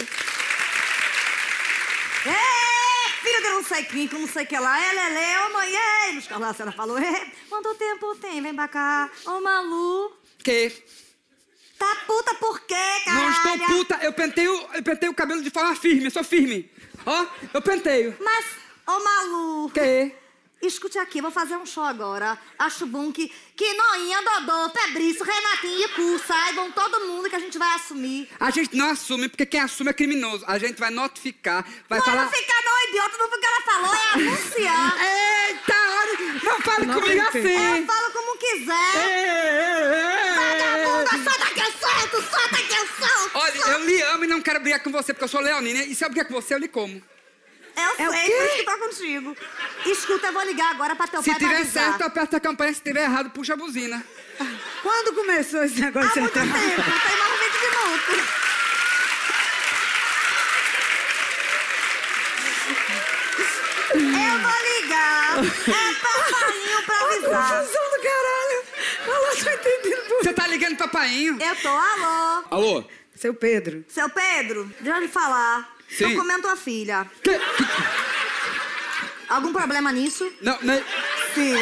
[2.26, 4.78] É, filho de não sei quem, que não sei que lá.
[4.78, 6.12] É, Lele, ô mãe, é.
[6.12, 7.32] Nos a falou, é.
[7.48, 8.41] Quanto tempo tem?
[8.41, 9.10] Vem pra cá.
[9.26, 10.12] Ô, Malu.
[10.43, 10.72] Que?
[11.80, 13.24] Tá puta por quê, caralho?
[13.24, 16.70] Não estou puta, eu penteio, eu penteio o cabelo de forma firme, eu sou firme.
[17.06, 18.18] Ó, eu penteio.
[18.20, 18.46] Mas,
[18.86, 19.72] ô, Malu.
[19.74, 20.13] Que?
[20.62, 22.38] Escute aqui, vou fazer um show agora.
[22.58, 27.39] Acho bom que, que Noinha, Dodô, Febrício, Renatinho e Cu saibam todo mundo que a
[27.39, 28.28] gente vai assumir.
[28.38, 30.44] A gente não assume, porque quem assume é criminoso.
[30.46, 32.24] A gente vai notificar, vai não falar...
[32.24, 34.98] não fica não, idiota, não foi o que ela falou, é anunciar.
[35.48, 37.78] Eita, olha, não fale Não comigo assim.
[37.80, 38.96] Eu falo como quiser.
[38.96, 40.29] Ei, ei, ei.
[42.15, 43.32] Eu solta que eu solto.
[43.34, 45.84] Olha, eu lhe amo e não quero brigar com você, porque eu sou leonina.
[45.84, 46.54] E sabe o que é que você?
[46.54, 47.02] Eu lhe como.
[47.76, 48.32] Eu É o sei, quê?
[48.36, 49.38] por isso que tô contigo.
[49.86, 51.84] Escuta, eu vou ligar agora pra teu Se pai pra tiver avisar.
[51.86, 52.74] certo, aperta a campanha.
[52.74, 54.04] Se tiver errado, puxa a buzina.
[54.82, 58.39] Quando começou esse negócio Há muito tempo, tem mais 20 minutos.
[63.91, 65.39] Eu vou ligar.
[65.39, 67.60] É papainho pra avisar.
[67.62, 68.60] Confusão do caralho.
[69.08, 69.95] Eu tô entendendo.
[69.95, 71.38] por- Você tá ligando papainho?
[71.41, 72.43] Eu tô, alô.
[72.51, 72.84] Alô?
[73.15, 73.84] Seu Pedro.
[73.88, 75.75] Seu Pedro, deixa eu lhe falar.
[75.89, 76.12] Sim.
[76.12, 77.10] Tô comendo tua filha.
[77.23, 77.39] Que?
[79.29, 80.32] Algum problema nisso?
[80.41, 80.84] Não, não,
[81.34, 81.55] Sim.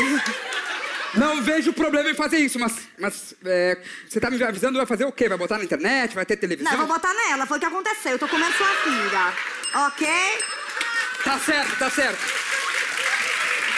[1.16, 5.06] não vejo problema em fazer isso, mas, mas é, você tá me avisando, vai fazer
[5.06, 5.28] o quê?
[5.28, 6.16] Vai botar na internet?
[6.16, 6.72] Vai ter televisão?
[6.72, 7.46] Não, eu vou botar nela.
[7.46, 8.14] Foi o que aconteceu.
[8.14, 9.34] Eu tô comendo sua filha.
[9.88, 10.08] Ok?
[11.24, 12.47] Tá certo, tá certo.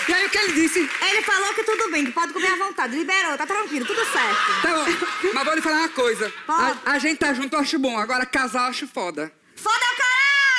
[0.09, 0.79] E aí, o que ele disse?
[0.79, 2.97] Ele falou que tudo bem, que pode comer à vontade.
[2.97, 4.61] Liberou, tá tranquilo, tudo certo.
[4.63, 6.33] Tá bom, mas vou lhe falar uma coisa.
[6.47, 7.95] A, a gente tá junto, eu acho bom.
[7.95, 9.31] Agora, casar, eu acho foda.
[9.55, 9.97] Foda o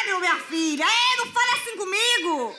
[0.06, 0.84] caralho, minha filha!
[0.84, 2.54] Ei, não fale assim comigo!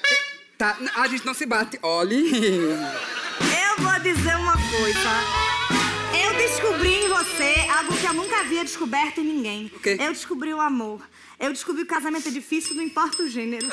[0.57, 1.79] Tá, a gente não se bate.
[1.81, 2.29] Olhe.
[2.59, 5.09] Eu vou dizer uma coisa.
[6.21, 9.71] Eu descobri em você algo que eu nunca havia descoberto em ninguém.
[9.73, 9.95] O quê?
[9.97, 11.01] Eu descobri o amor.
[11.41, 13.67] Eu descobri que o casamento é difícil, não importa o gênero.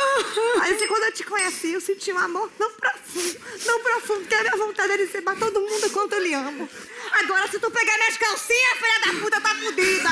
[0.63, 4.35] Aí assim, quando eu te conheci, eu senti um amor tão profundo, tão profundo, que
[4.35, 6.67] a minha vontade é de dizer pra todo mundo quanto eu lhe amo.
[7.13, 10.11] Agora, se tu pegar minhas calcinhas, filha da puta, tá fudida.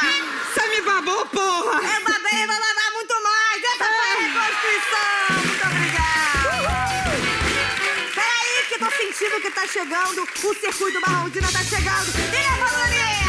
[0.53, 1.81] Você me babou, porra!
[1.81, 3.65] Eu babei vou babar muito mais.
[3.65, 5.37] Essa foi a reconstrução.
[5.47, 6.67] Muito obrigada.
[8.15, 10.23] Peraí, que tô sentindo que tá chegando.
[10.23, 12.13] O circuito Barrondina tá chegando.
[12.35, 13.26] E a Daniela.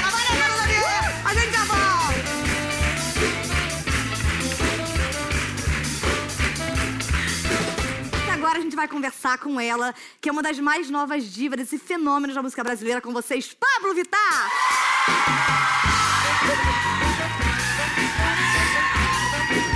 [8.48, 11.78] Agora a gente vai conversar com ela, que é uma das mais novas divas e
[11.78, 14.50] fenômenos da música brasileira com vocês, Pablo Vittar.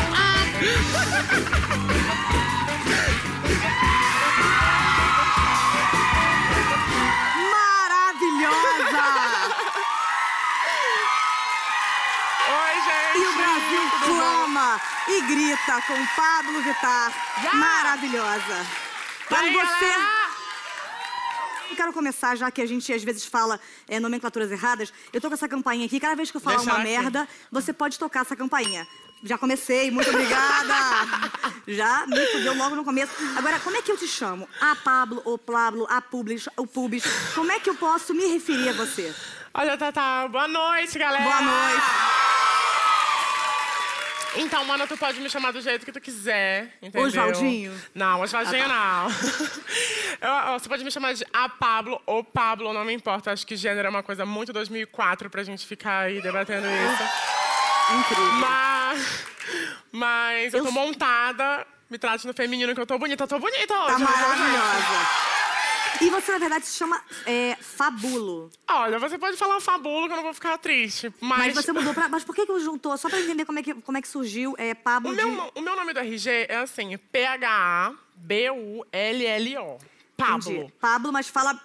[0.10, 1.67] Maravilhosa!
[15.07, 17.12] e grita com Pablo Vittar.
[17.43, 17.53] Já!
[17.53, 18.65] Maravilhosa.
[19.31, 19.86] Aí, você.
[19.86, 20.21] galera.
[21.69, 23.57] Eu quero começar, já que a gente às vezes fala
[23.88, 24.91] é, nomenclaturas erradas.
[25.13, 26.01] Eu tô com essa campainha aqui.
[26.01, 26.89] Cada vez que eu falar Deixa uma aqui.
[26.89, 28.86] merda, você pode tocar essa campainha.
[29.23, 30.73] Já comecei, muito obrigada.
[31.67, 33.13] Já me fudeu logo no começo.
[33.38, 34.49] Agora, como é que eu te chamo?
[34.60, 37.03] A Pablo, o Pablo, a Publis, o Pubis.
[37.34, 39.13] Como é que eu posso me referir a você?
[39.53, 41.23] Olha, Tata, boa noite, galera.
[41.23, 42.11] Boa noite.
[44.36, 47.08] Então, mano, tu pode me chamar do jeito que tu quiser, entendeu?
[47.08, 47.74] Oswaldinho?
[47.94, 49.08] Não, Oswaldinho não.
[50.22, 53.32] Eu- eu- você pode me chamar de a Pablo ou Pablo, não me importa.
[53.32, 57.04] Acho que gênero é uma coisa muito 2004 pra gente ficar aí debatendo isso.
[58.00, 58.32] Incrível.
[58.34, 59.26] Mas,
[59.91, 61.65] mas eu Eu- tô montada.
[61.89, 63.24] Me trate no feminino que eu tô bonita.
[63.24, 63.94] Eu tô bonita hoje.
[63.94, 65.08] Tá maravilhosa.
[66.02, 68.50] E você, na verdade, se chama é, Fabulo.
[68.68, 71.14] Olha, você pode falar fabulo que eu não vou ficar triste.
[71.22, 72.10] Mas, Mas você mudou pra.
[72.10, 72.98] Mas por que, que juntou?
[72.98, 75.24] Só pra entender como é que, como é que surgiu é, Pablo o, de.
[75.24, 77.92] meu, o meu nome do RG é assim: P-H-A-B-U-L-L-O.
[80.18, 80.52] Pablo.
[80.52, 80.74] Entendi.
[80.80, 81.60] Pablo, mas fala.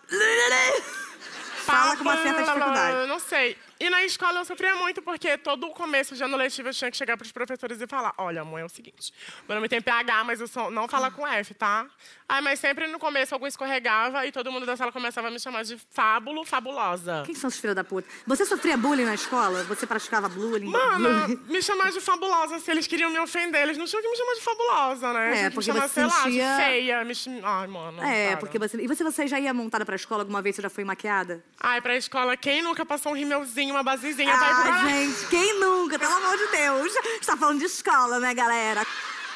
[1.64, 3.08] Fala com uma certa dificuldade.
[3.08, 3.56] Não sei.
[3.78, 6.90] E na escola eu sofria muito, porque todo o começo de ano letivo eu tinha
[6.90, 9.12] que chegar pros professores e falar: olha, amor, é o seguinte,
[9.48, 11.86] meu nome tem PH, mas eu sou, não fala com F, tá?
[12.28, 15.38] Ai, mas sempre no começo algum escorregava e todo mundo da sala começava a me
[15.38, 17.22] chamar de Fábulo Fabulosa.
[17.24, 18.08] Quem são os filhos da puta?
[18.26, 19.62] Você sofria bullying na escola?
[19.64, 20.66] Você praticava bullying?
[20.70, 21.40] Mano, Bullying?
[21.52, 24.34] me chamar de fabulosa, se eles queriam me ofender, eles não tinham que me chamar
[24.34, 25.40] de fabulosa, né?
[25.44, 27.04] É, porque me chamar, você sei lá, sentia- de feia.
[27.04, 27.14] Me.
[27.44, 28.02] Ai, mano.
[28.02, 28.36] É, para.
[28.38, 28.76] porque você.
[28.82, 30.56] E você, você já ia montada pra escola alguma vez?
[30.56, 31.44] Você já foi maquiada?
[31.60, 33.14] Ai, pra escola, quem nunca passou um
[33.66, 34.88] rimelzinho, uma basezinha Ah, colégio?
[34.88, 35.98] gente, quem nunca?
[35.98, 36.92] Pelo amor de Deus.
[36.92, 38.86] Você tá falando de escola, né, galera?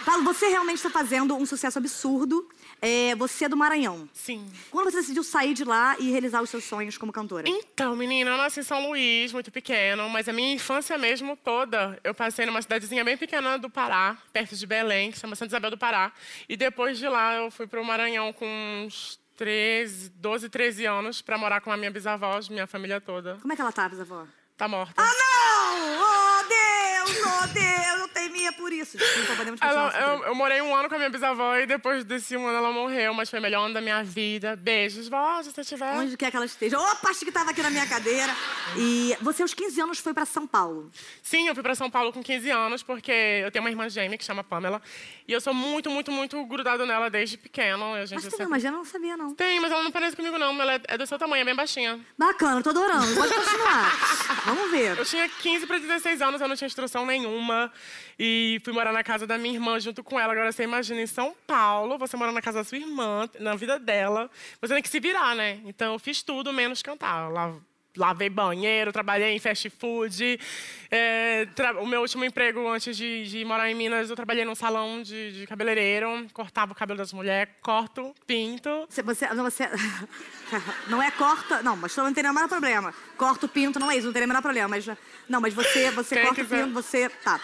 [0.04, 2.48] Paulo, você realmente está fazendo um sucesso absurdo.
[2.82, 4.08] É, você é do Maranhão.
[4.14, 4.50] Sim.
[4.70, 7.46] Quando você decidiu sair de lá e realizar os seus sonhos como cantora?
[7.46, 12.00] Então, menina, eu nasci em São Luís, muito pequeno, mas a minha infância mesmo toda,
[12.02, 15.70] eu passei numa cidadezinha bem pequena do Pará, perto de Belém, que chama Santa Isabel
[15.72, 16.10] do Pará.
[16.48, 18.46] E depois de lá, eu fui para o Maranhão com
[18.86, 23.38] uns 13, 12, 13 anos para morar com a minha bisavó, minha família toda.
[23.40, 24.26] Como é que ela tá, bisavó?
[24.54, 24.92] Tá morta.
[24.98, 26.02] Ah, não!
[26.02, 26.79] Oh, Deus!
[27.24, 28.00] Oh, Deus!
[28.00, 28.96] Eu temia por isso.
[28.98, 29.94] Desculpa, podemos continuar.
[29.94, 32.58] Ela- eu, eu morei um ano com a minha bisavó e depois desse um ano
[32.58, 34.56] ela morreu, mas foi o melhor ano da minha vida.
[34.56, 35.92] Beijos, vó, se você tiver.
[35.96, 36.78] Onde quer que ela esteja.
[36.78, 38.34] Opa, acho que tava aqui na minha cadeira.
[38.76, 40.90] E você, aos 15 anos, foi pra São Paulo.
[41.22, 43.12] Sim, eu fui pra São Paulo com 15 anos, porque
[43.44, 44.80] eu tenho uma irmã gêmea que chama Pamela.
[45.26, 47.94] E eu sou muito, muito, muito grudado nela desde pequeno.
[47.94, 49.34] A gente Mas tem sempre- uma gêmea, eu não sabia, não.
[49.34, 50.60] Tem, mas ela não parece comigo, não.
[50.60, 52.00] Ela é- é do seu tamanho, é bem baixinha.
[52.18, 53.14] Bacana, tô adorando.
[53.14, 53.90] Pode continuar.
[54.44, 54.98] Vamos ver.
[54.98, 57.72] Eu tinha 15 para 16 anos, eu não tinha instrução nenhuma.
[58.18, 60.32] E fui morar na casa da minha irmã junto com ela.
[60.32, 63.78] Agora você imagina em São Paulo, você mora na casa da sua irmã, na vida
[63.78, 64.30] dela.
[64.60, 65.60] Você tem que se virar, né?
[65.64, 67.30] Então eu fiz tudo menos cantar.
[67.30, 67.54] La-
[67.96, 70.38] Lavei banheiro, trabalhei em fast food.
[70.90, 71.46] É,
[71.80, 75.32] o meu último emprego antes de, de morar em Minas, eu trabalhei num salão de,
[75.32, 78.86] de cabeleireiro, cortava o cabelo das mulheres, corto, pinto.
[78.88, 79.68] Você, você, não, você...
[80.88, 81.62] Não é corta...
[81.62, 82.92] Não, mas não tem o menor problema.
[83.16, 84.66] Corta o pinto, não é isso, não tem o menor problema.
[84.68, 84.84] Mas,
[85.28, 86.64] não, mas você, você Quem corta quiser.
[86.64, 87.08] pinto, você...
[87.08, 87.40] Tá.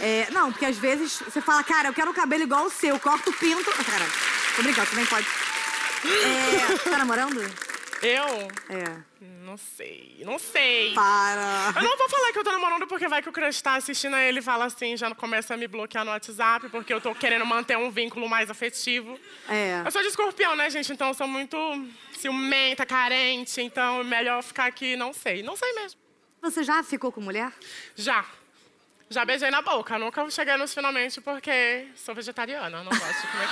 [0.00, 2.98] É, não, porque às vezes você fala, cara, eu quero um cabelo igual o seu.
[2.98, 3.70] Corta o pinto...
[3.70, 4.04] Cara,
[4.56, 5.26] tô brincando, você nem pode.
[6.04, 7.40] É, tá namorando?
[8.02, 8.26] Eu?
[8.74, 9.10] É.
[9.44, 10.94] Não sei, não sei.
[10.94, 11.72] Para.
[11.76, 14.14] Eu não vou falar que eu tô namorando porque vai que o crush tá assistindo
[14.14, 17.14] a ele e fala assim, já começa a me bloquear no WhatsApp, porque eu tô
[17.14, 19.18] querendo manter um vínculo mais afetivo.
[19.48, 19.82] É.
[19.84, 20.92] Eu sou de escorpião, né, gente?
[20.92, 21.56] Então eu sou muito
[22.12, 25.42] ciumenta, carente, então é melhor ficar aqui, não sei.
[25.42, 26.00] Não sei mesmo.
[26.40, 27.52] Você já ficou com mulher?
[27.94, 28.24] Já.
[29.12, 29.98] Já beijei na boca.
[29.98, 33.48] Nunca cheguei nos finalmente porque sou vegetariana, não gosto de comer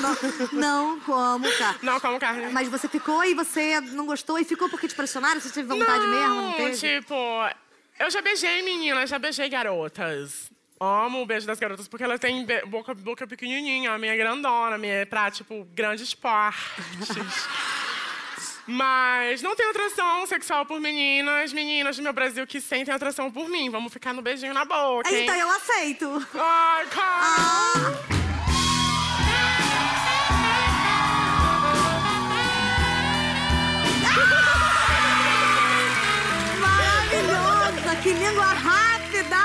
[0.00, 0.48] carne.
[0.52, 1.78] não, não como, cara.
[1.82, 2.50] Não como carne.
[2.50, 5.38] Mas você ficou e você não gostou e ficou porque te pressionaram?
[5.38, 6.34] Você teve vontade mesmo?
[6.34, 6.76] Não teve?
[6.78, 7.14] tipo,
[8.00, 10.50] eu já beijei meninas, já beijei garotas.
[10.80, 14.16] Amo o beijo das garotas, porque elas têm be- boca, boca pequenininha, a minha é
[14.16, 17.46] grandona, a minha é pra, tipo, grandes portes.
[18.66, 23.48] Mas não tenho atração sexual por meninas, meninas do meu Brasil que sentem atração por
[23.48, 23.70] mim.
[23.70, 25.24] Vamos ficar no beijinho na boca, hein?
[25.24, 26.28] Então eu aceito.
[26.34, 27.02] Ai, cara!
[27.04, 28.22] Ah.
[36.60, 37.96] Maravilhosa!
[38.02, 39.36] Que língua rápida!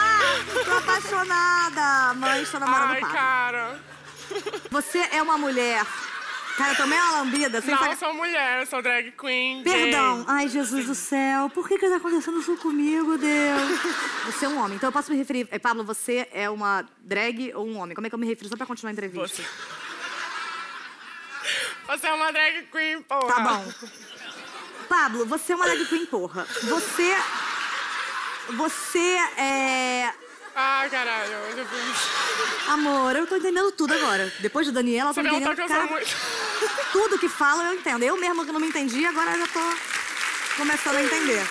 [0.64, 2.14] Tô apaixonada!
[2.16, 3.80] Mãe, estou namorando Ai, cara.
[4.70, 5.86] Você é uma mulher.
[6.58, 7.62] Cara, eu tomei uma lambida.
[7.62, 9.62] Sem Não, saca- eu sou mulher, eu sou drag queen.
[9.62, 9.74] gay.
[9.74, 10.26] Perdão.
[10.28, 11.52] Ai, Jesus do céu.
[11.52, 13.80] Por que que tá acontecendo isso comigo, Deus?
[14.26, 14.76] Você é um homem.
[14.76, 15.48] Então eu posso me referir...
[15.52, 17.94] Eh, Pablo, você é uma drag ou um homem?
[17.94, 18.50] Como é que eu me refiro?
[18.50, 19.28] Só pra continuar a entrevista.
[19.28, 19.46] Você.
[21.88, 23.34] Você é uma drag queen, porra.
[23.36, 23.74] Tá bom.
[24.90, 26.46] Pablo, você é uma drag queen, porra.
[26.64, 27.16] Você...
[28.50, 29.00] Você
[29.38, 30.12] é...
[30.60, 32.74] Ai, caralho, eu já.
[32.74, 34.34] Amor, eu tô entendendo tudo agora.
[34.40, 36.16] Depois de Daniela, eu tô Você entendendo que eu sou cara, muito.
[36.92, 38.04] Tudo que fala eu entendo.
[38.04, 39.60] Eu mesma que não me entendi, agora já tô
[40.58, 41.42] começando a entender.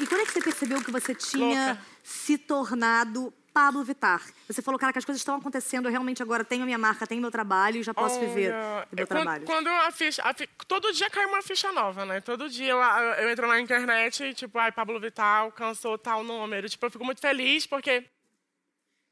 [0.00, 1.82] E quando é que você percebeu que você tinha Louca.
[2.02, 4.20] se tornado Pablo Vittar?
[4.46, 7.06] Você falou, cara, que as coisas estão acontecendo, eu realmente agora tenho a minha marca,
[7.06, 9.46] tenho meu trabalho e já posso viver Olha, do meu eu- quando, trabalho.
[9.46, 12.20] Quando a ficha, a fi- todo dia cai uma ficha nova, né?
[12.20, 16.68] Todo dia eu, eu entro na internet e, tipo, ai, Pablo Vittar alcançou tal número.
[16.68, 18.04] Tipo, eu fico muito feliz porque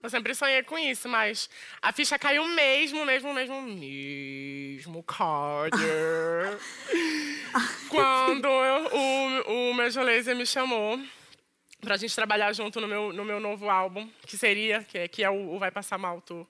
[0.05, 1.49] eu sempre sonhei com isso, mas
[1.81, 6.59] a ficha caiu mesmo, mesmo, mesmo, mesmo, Carter.
[7.89, 11.01] quando eu- o, o Major Lazer me chamou
[11.81, 15.25] pra gente trabalhar junto no meu, no meu novo álbum, que seria, que é, que
[15.25, 16.47] é o, o Vai Passar Mal Tour.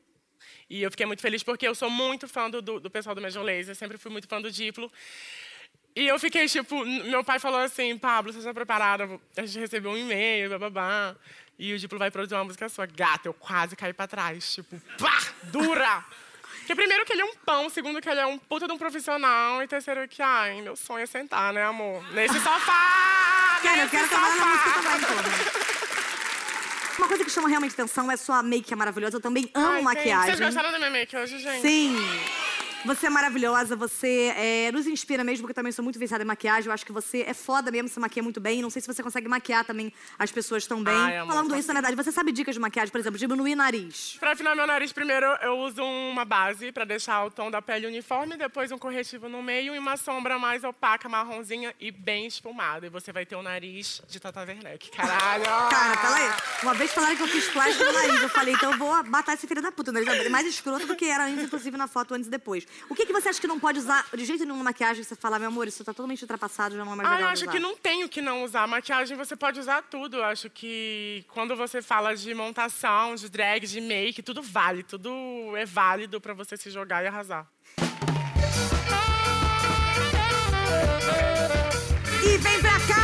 [0.68, 3.20] E eu fiquei muito feliz porque eu sou muito fã do, do, do pessoal do
[3.20, 4.90] Major Lazer, sempre fui muito fã do Diplo.
[5.96, 9.08] E eu fiquei, tipo, meu pai falou assim, Pablo, você está preparada?
[9.36, 11.14] A gente recebeu um e-mail, bababá.
[11.56, 12.84] E o Diplo vai produzir uma música sua.
[12.84, 14.54] Gata, eu quase caí pra trás.
[14.54, 16.04] Tipo, pá, dura!
[16.58, 18.78] Porque primeiro que ele é um pão, segundo que ele é um puta de um
[18.78, 22.02] profissional, e terceiro que, ai, meu sonho é sentar, né, amor?
[22.12, 23.60] Nesse sofá!
[23.62, 24.82] Cara, eu nesse quero trabalhar na música sofá.
[24.82, 25.64] também, porra.
[26.98, 29.16] Uma coisa que chama realmente atenção é sua make, que é maravilhosa.
[29.16, 30.36] Eu também amo Ai, maquiagem.
[30.36, 31.60] Vocês gostaram da minha make hoje, gente?
[31.60, 31.96] Sim.
[32.84, 36.26] Você é maravilhosa, você é, nos inspira mesmo, porque eu também sou muito viciada em
[36.26, 36.66] maquiagem.
[36.66, 38.60] Eu acho que você é foda mesmo, você maquia muito bem.
[38.60, 40.94] Não sei se você consegue maquiar também as pessoas tão bem.
[40.94, 43.54] Ai, amor, Falando faço isso, na verdade, você sabe dicas de maquiagem, por exemplo, diminuir
[43.54, 44.18] nariz.
[44.20, 47.86] Pra afinar meu nariz, primeiro eu uso uma base pra deixar o tom da pele
[47.86, 52.86] uniforme, depois um corretivo no meio e uma sombra mais opaca, marronzinha e bem esfumada.
[52.86, 54.90] E você vai ter o nariz de Tata Werneck.
[54.90, 55.44] Caralho!
[55.70, 56.32] Cara, peraí.
[56.62, 58.20] Uma vez falaram que eu fiz plástico no nariz.
[58.20, 59.90] Eu falei, então eu vou matar esse filho da puta.
[59.90, 62.66] O nariz é mais escroto do que era antes, inclusive na foto antes e depois.
[62.88, 65.02] O que, que você acha que não pode usar de jeito nenhum na maquiagem?
[65.02, 67.28] Você fala, meu amor, isso tá totalmente ultrapassado, já não é mais Ah, eu legal
[67.28, 67.52] de acho usar.
[67.52, 68.66] que não tem o que não usar.
[68.66, 70.18] Maquiagem você pode usar tudo.
[70.18, 74.82] Eu acho que quando você fala de montação, de drag, de make, tudo vale.
[74.82, 75.10] Tudo
[75.56, 77.46] é válido pra você se jogar e arrasar.
[82.22, 83.03] E vem pra cá,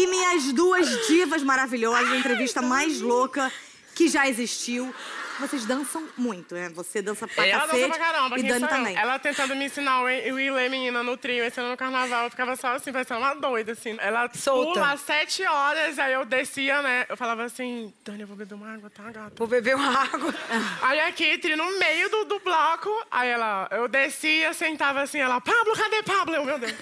[0.00, 3.52] E minhas duas divas maravilhosas, a entrevista mais louca
[3.94, 4.94] que já existiu.
[5.38, 6.68] Vocês dançam muito, né?
[6.74, 7.82] Você dança pra Ela cacete.
[7.82, 8.94] dança pra caramba, e Dani também.
[8.96, 12.24] Ela tentando me ensinar o o Wilê, menina, no trio, esse ano no carnaval.
[12.24, 13.96] Eu ficava só assim, parecendo uma doida, assim.
[14.00, 14.72] Ela Solta.
[14.80, 17.06] pula às sete horas, aí eu descia, né?
[17.08, 19.32] Eu falava assim, Dani, eu vou beber uma água, tá, gata?
[19.36, 20.34] Vou beber uma água.
[20.82, 25.40] Aí a Kitty, no meio do, do bloco, aí ela, eu descia, sentava assim, ela,
[25.40, 26.34] Pablo, cadê Pablo?
[26.34, 26.72] Eu, meu Deus.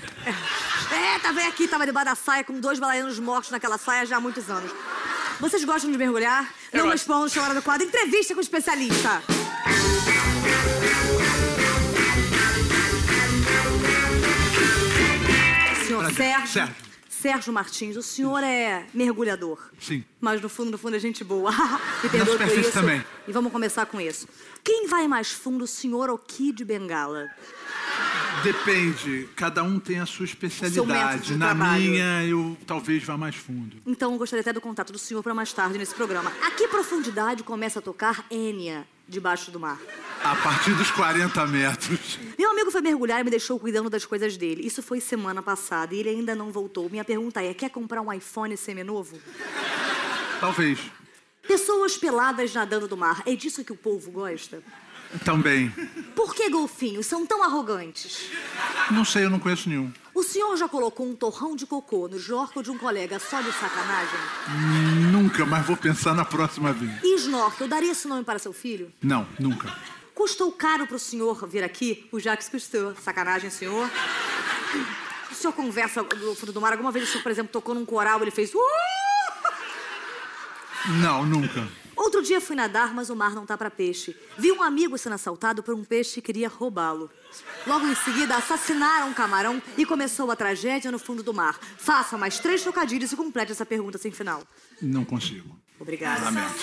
[0.90, 4.20] É, tá aqui, tava debaixo da saia com dois bailarainos mortos naquela saia já há
[4.20, 4.70] muitos anos.
[5.40, 6.48] Vocês gostam de mergulhar?
[6.72, 6.92] Eu Não gosto.
[6.98, 7.87] respondam, chama do quadro.
[7.87, 9.22] Entrevista com o especialista.
[15.87, 16.12] Senhor.
[16.12, 16.46] Sérgio.
[16.48, 16.88] Certo.
[17.20, 19.59] Sérgio Martins, o senhor é mergulhador.
[19.81, 20.04] Sim.
[20.20, 21.50] Mas no fundo, no fundo, é gente boa.
[22.12, 22.70] Perdoe por isso.
[22.72, 23.04] também.
[23.26, 24.28] E vamos começar com isso.
[24.62, 27.26] Quem vai mais fundo, o senhor ou Kid Bengala?
[28.44, 31.22] Depende, cada um tem a sua especialidade.
[31.33, 31.83] de Na trabalho.
[31.83, 33.76] minha, eu talvez vá mais fundo.
[33.85, 36.33] Então, eu gostaria até do contato do senhor para mais tarde nesse programa.
[36.46, 39.81] A que profundidade começa a tocar Enya debaixo do mar?
[40.23, 42.18] A partir dos 40 metros.
[42.38, 44.66] Meu amigo foi mergulhar e me deixou cuidando das coisas dele.
[44.66, 46.90] Isso foi semana passada e ele ainda não voltou.
[46.90, 49.18] Minha pergunta é: quer comprar um iPhone seminovo?
[50.40, 50.79] Talvez.
[51.47, 53.23] Pessoas peladas nadando do mar.
[53.25, 54.62] É disso que o povo gosta?
[55.25, 55.71] Também.
[56.14, 58.31] Por que golfinhos são tão arrogantes?
[58.90, 59.90] Não sei, eu não conheço nenhum.
[60.18, 63.52] O senhor já colocou um torrão de cocô no jorco de um colega só de
[63.52, 64.18] sacanagem?
[65.12, 66.90] Nunca, mas vou pensar na próxima vez.
[67.04, 68.92] E snorkel, daria esse nome para seu filho?
[69.00, 69.72] Não, nunca.
[70.16, 72.09] Custou caro pro senhor vir aqui?
[72.11, 72.96] O Jax custou.
[72.96, 73.88] Sacanagem, senhor.
[75.31, 76.72] O senhor conversa no fundo do mar?
[76.72, 78.50] Alguma vez o senhor, por exemplo, tocou num coral e ele fez...
[81.00, 81.68] Não, nunca.
[81.98, 84.16] Outro dia fui nadar, mas o mar não tá pra peixe.
[84.38, 87.11] Vi um amigo sendo assaltado por um peixe que queria roubá-lo.
[87.66, 91.58] Logo em seguida, assassinaram um camarão e começou a tragédia no fundo do mar.
[91.76, 94.44] Faça mais três trocadilhos e complete essa pergunta sem final.
[94.80, 95.58] Não consigo.
[95.80, 96.24] Obrigada.
[96.24, 96.54] Lamento.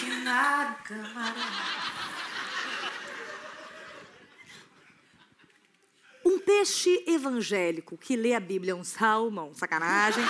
[6.26, 9.54] Um peixe evangélico que lê a Bíblia é um salmão.
[9.54, 10.24] Sacanagem.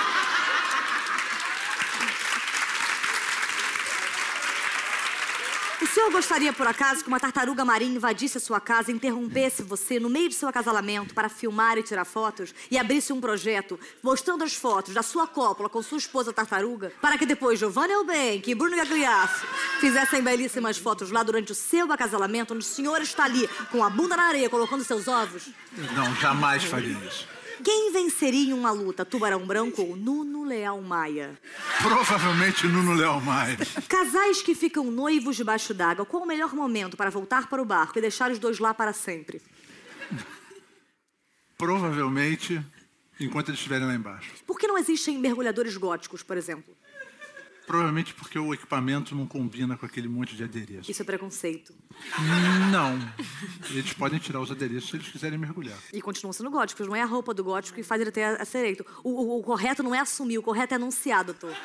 [5.85, 9.99] O senhor gostaria, por acaso, que uma tartaruga marinha invadisse a sua casa, interrompesse você
[9.99, 14.43] no meio de seu acasalamento para filmar e tirar fotos e abrisse um projeto mostrando
[14.43, 18.55] as fotos da sua cópula com sua esposa tartaruga, para que depois Giovanna Elbank e
[18.55, 19.45] Bruno Gagliasso
[19.79, 23.89] fizessem belíssimas fotos lá durante o seu acasalamento, onde o senhor está ali com a
[23.89, 25.49] bunda na areia colocando seus ovos?
[25.93, 27.27] Não, jamais faria isso.
[27.63, 31.39] Quem venceria em uma luta, Tubarão Branco ou Nuno Leal Maia?
[31.81, 33.57] Provavelmente Nuno Léo Maia.
[33.87, 37.97] Casais que ficam noivos debaixo d'água, qual o melhor momento para voltar para o barco
[37.97, 39.41] e deixar os dois lá para sempre?
[41.57, 42.61] Provavelmente
[43.19, 44.31] enquanto eles estiverem lá embaixo.
[44.45, 46.75] Por que não existem mergulhadores góticos, por exemplo?
[47.65, 50.89] Provavelmente porque o equipamento não combina com aquele monte de adereço.
[50.91, 51.73] Isso é preconceito.
[52.71, 52.97] Não.
[53.71, 55.77] Eles podem tirar os adereços se eles quiserem mergulhar.
[55.91, 56.85] E continuam sendo góticos.
[56.87, 58.85] Não é a roupa do gótico que faz ele ter a- a ser eleito.
[59.03, 61.55] O, o- o correto não é assumir, o correto é anunciar, doutor.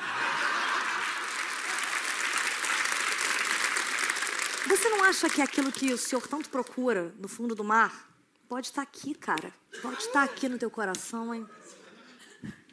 [4.66, 8.08] Você não acha que aquilo que o senhor tanto procura no fundo do mar
[8.48, 9.52] pode estar aqui, cara?
[9.82, 11.46] Pode estar aqui no teu coração, hein?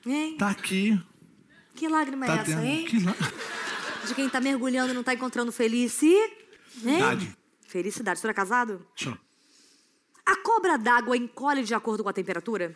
[0.05, 0.37] Hein?
[0.37, 0.97] Tá aqui.
[1.77, 2.65] Que lágrima é Tá essa, dentro.
[2.65, 2.85] hein?
[2.85, 3.13] Que lá...
[4.05, 6.33] De quem tá mergulhando e não tá encontrando felicidade.
[6.81, 7.37] Felicidade.
[7.67, 8.17] Felicidade.
[8.17, 8.85] O senhor é casado?
[8.95, 9.17] Só.
[10.25, 12.75] A cobra d'água encolhe de acordo com a temperatura?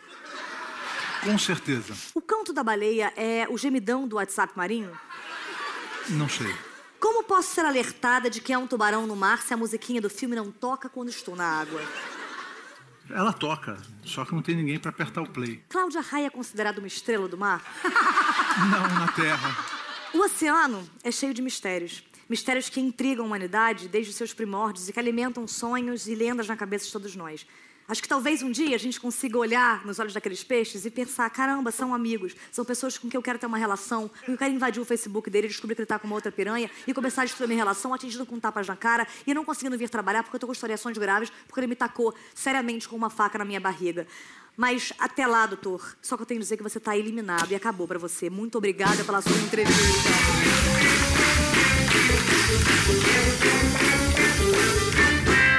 [1.24, 1.94] Com certeza.
[2.14, 4.90] O canto da baleia é o gemidão do WhatsApp marinho?
[6.10, 6.54] Não sei.
[7.00, 10.10] Como posso ser alertada de que há um tubarão no mar se a musiquinha do
[10.10, 11.80] filme não toca quando estou na água?
[13.10, 15.62] Ela toca, só que não tem ninguém pra apertar o play.
[15.68, 17.62] Cláudia Raia é considerada uma estrela do mar?
[18.58, 19.56] Não, na Terra.
[20.12, 22.02] O oceano é cheio de mistérios.
[22.28, 26.48] Mistérios que intrigam a humanidade desde os seus primórdios e que alimentam sonhos e lendas
[26.48, 27.46] na cabeça de todos nós.
[27.88, 31.28] Acho que talvez um dia a gente consiga olhar nos olhos daqueles peixes e pensar:
[31.30, 34.10] caramba, são amigos, são pessoas com quem eu quero ter uma relação.
[34.26, 36.94] Eu quero invadir o Facebook dele, descobrir que ele está com uma outra piranha e
[36.94, 40.22] começar a destruir minha relação, atingido com tapas na cara e não conseguindo vir trabalhar
[40.22, 43.44] porque eu estou com historiações graves, porque ele me tacou seriamente com uma faca na
[43.44, 44.06] minha barriga.
[44.56, 47.54] Mas até lá, doutor, só que eu tenho que dizer que você está eliminado e
[47.54, 48.28] acabou para você.
[48.28, 49.80] Muito obrigada pela sua entrevista.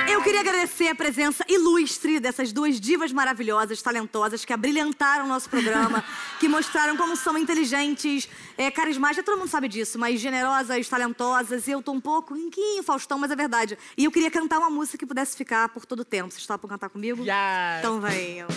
[0.08, 5.50] Eu queria agradecer a presença ilustre dessas duas divas maravilhosas, talentosas, que abrilhantaram o nosso
[5.50, 6.04] programa,
[6.40, 11.68] que mostraram como são inteligentes, é, carismáticas, todo mundo sabe disso, mas generosas, talentosas.
[11.68, 13.78] Eu tô um pouco inquinho, Faustão, mas é verdade.
[13.98, 16.32] E eu queria cantar uma música que pudesse ficar por todo o tempo.
[16.32, 17.24] Vocês topam cantar comigo?
[17.24, 17.80] Yes.
[17.80, 18.48] Então venham.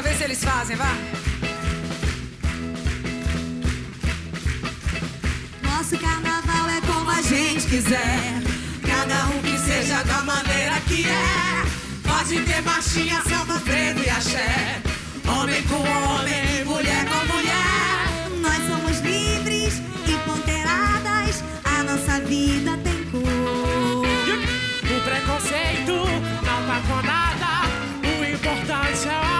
[0.00, 0.94] Pra ver se eles fazem, vá.
[5.62, 8.42] Nosso carnaval é como a gente quiser.
[8.80, 12.08] Cada um que seja da maneira que é.
[12.08, 14.80] Pode ter marchinha, samba, frevo e axé.
[15.28, 18.40] Homem com homem, mulher com mulher.
[18.40, 21.44] Nós somos livres e ponderadas.
[21.62, 24.06] A nossa vida tem cor.
[24.82, 27.68] O preconceito não tá com nada.
[28.02, 29.39] O importante é o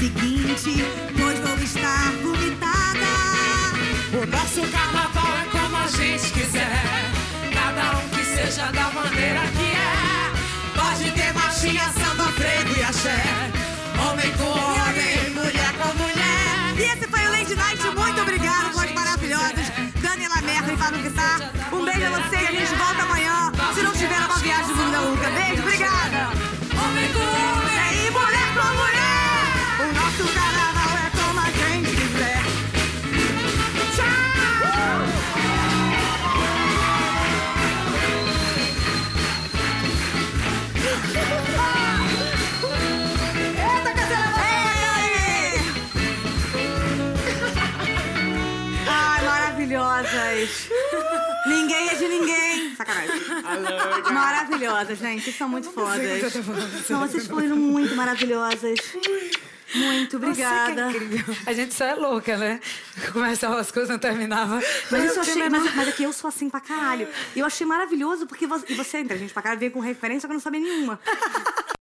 [0.00, 0.82] seguinte,
[1.18, 3.12] pois vou estar vomitada.
[4.16, 6.82] O nosso carnaval é como a gente quiser.
[7.52, 10.00] Cada um que seja da maneira que é.
[10.74, 13.20] Pode ter marchinha, samba, frevo e axé.
[14.08, 16.78] Homem com homem, mulher com mulher.
[16.78, 17.82] E esse foi o Lady Night.
[17.82, 19.66] Muito obrigada, voz maravilhosas.
[20.00, 21.02] Daniela Merda e Pablo
[52.80, 53.20] Sacanagem.
[54.12, 55.24] Maravilhosas, gente.
[55.24, 56.22] Vocês são muito fodas.
[56.88, 58.78] Não, vocês foram muito maravilhosas.
[59.74, 60.86] Muito obrigada.
[60.86, 61.36] Nossa, que incrível.
[61.46, 62.58] A gente só é louca, né?
[63.12, 64.60] Começava as coisas, não terminava.
[64.90, 65.34] Mas isso eu Não achei.
[65.34, 67.06] tinha Mas, mas é que eu sou assim pra caralho.
[67.36, 70.26] E eu achei maravilhoso porque você, e você é inteligente pra caralho, veio com referência
[70.26, 70.98] que eu não sabia nenhuma.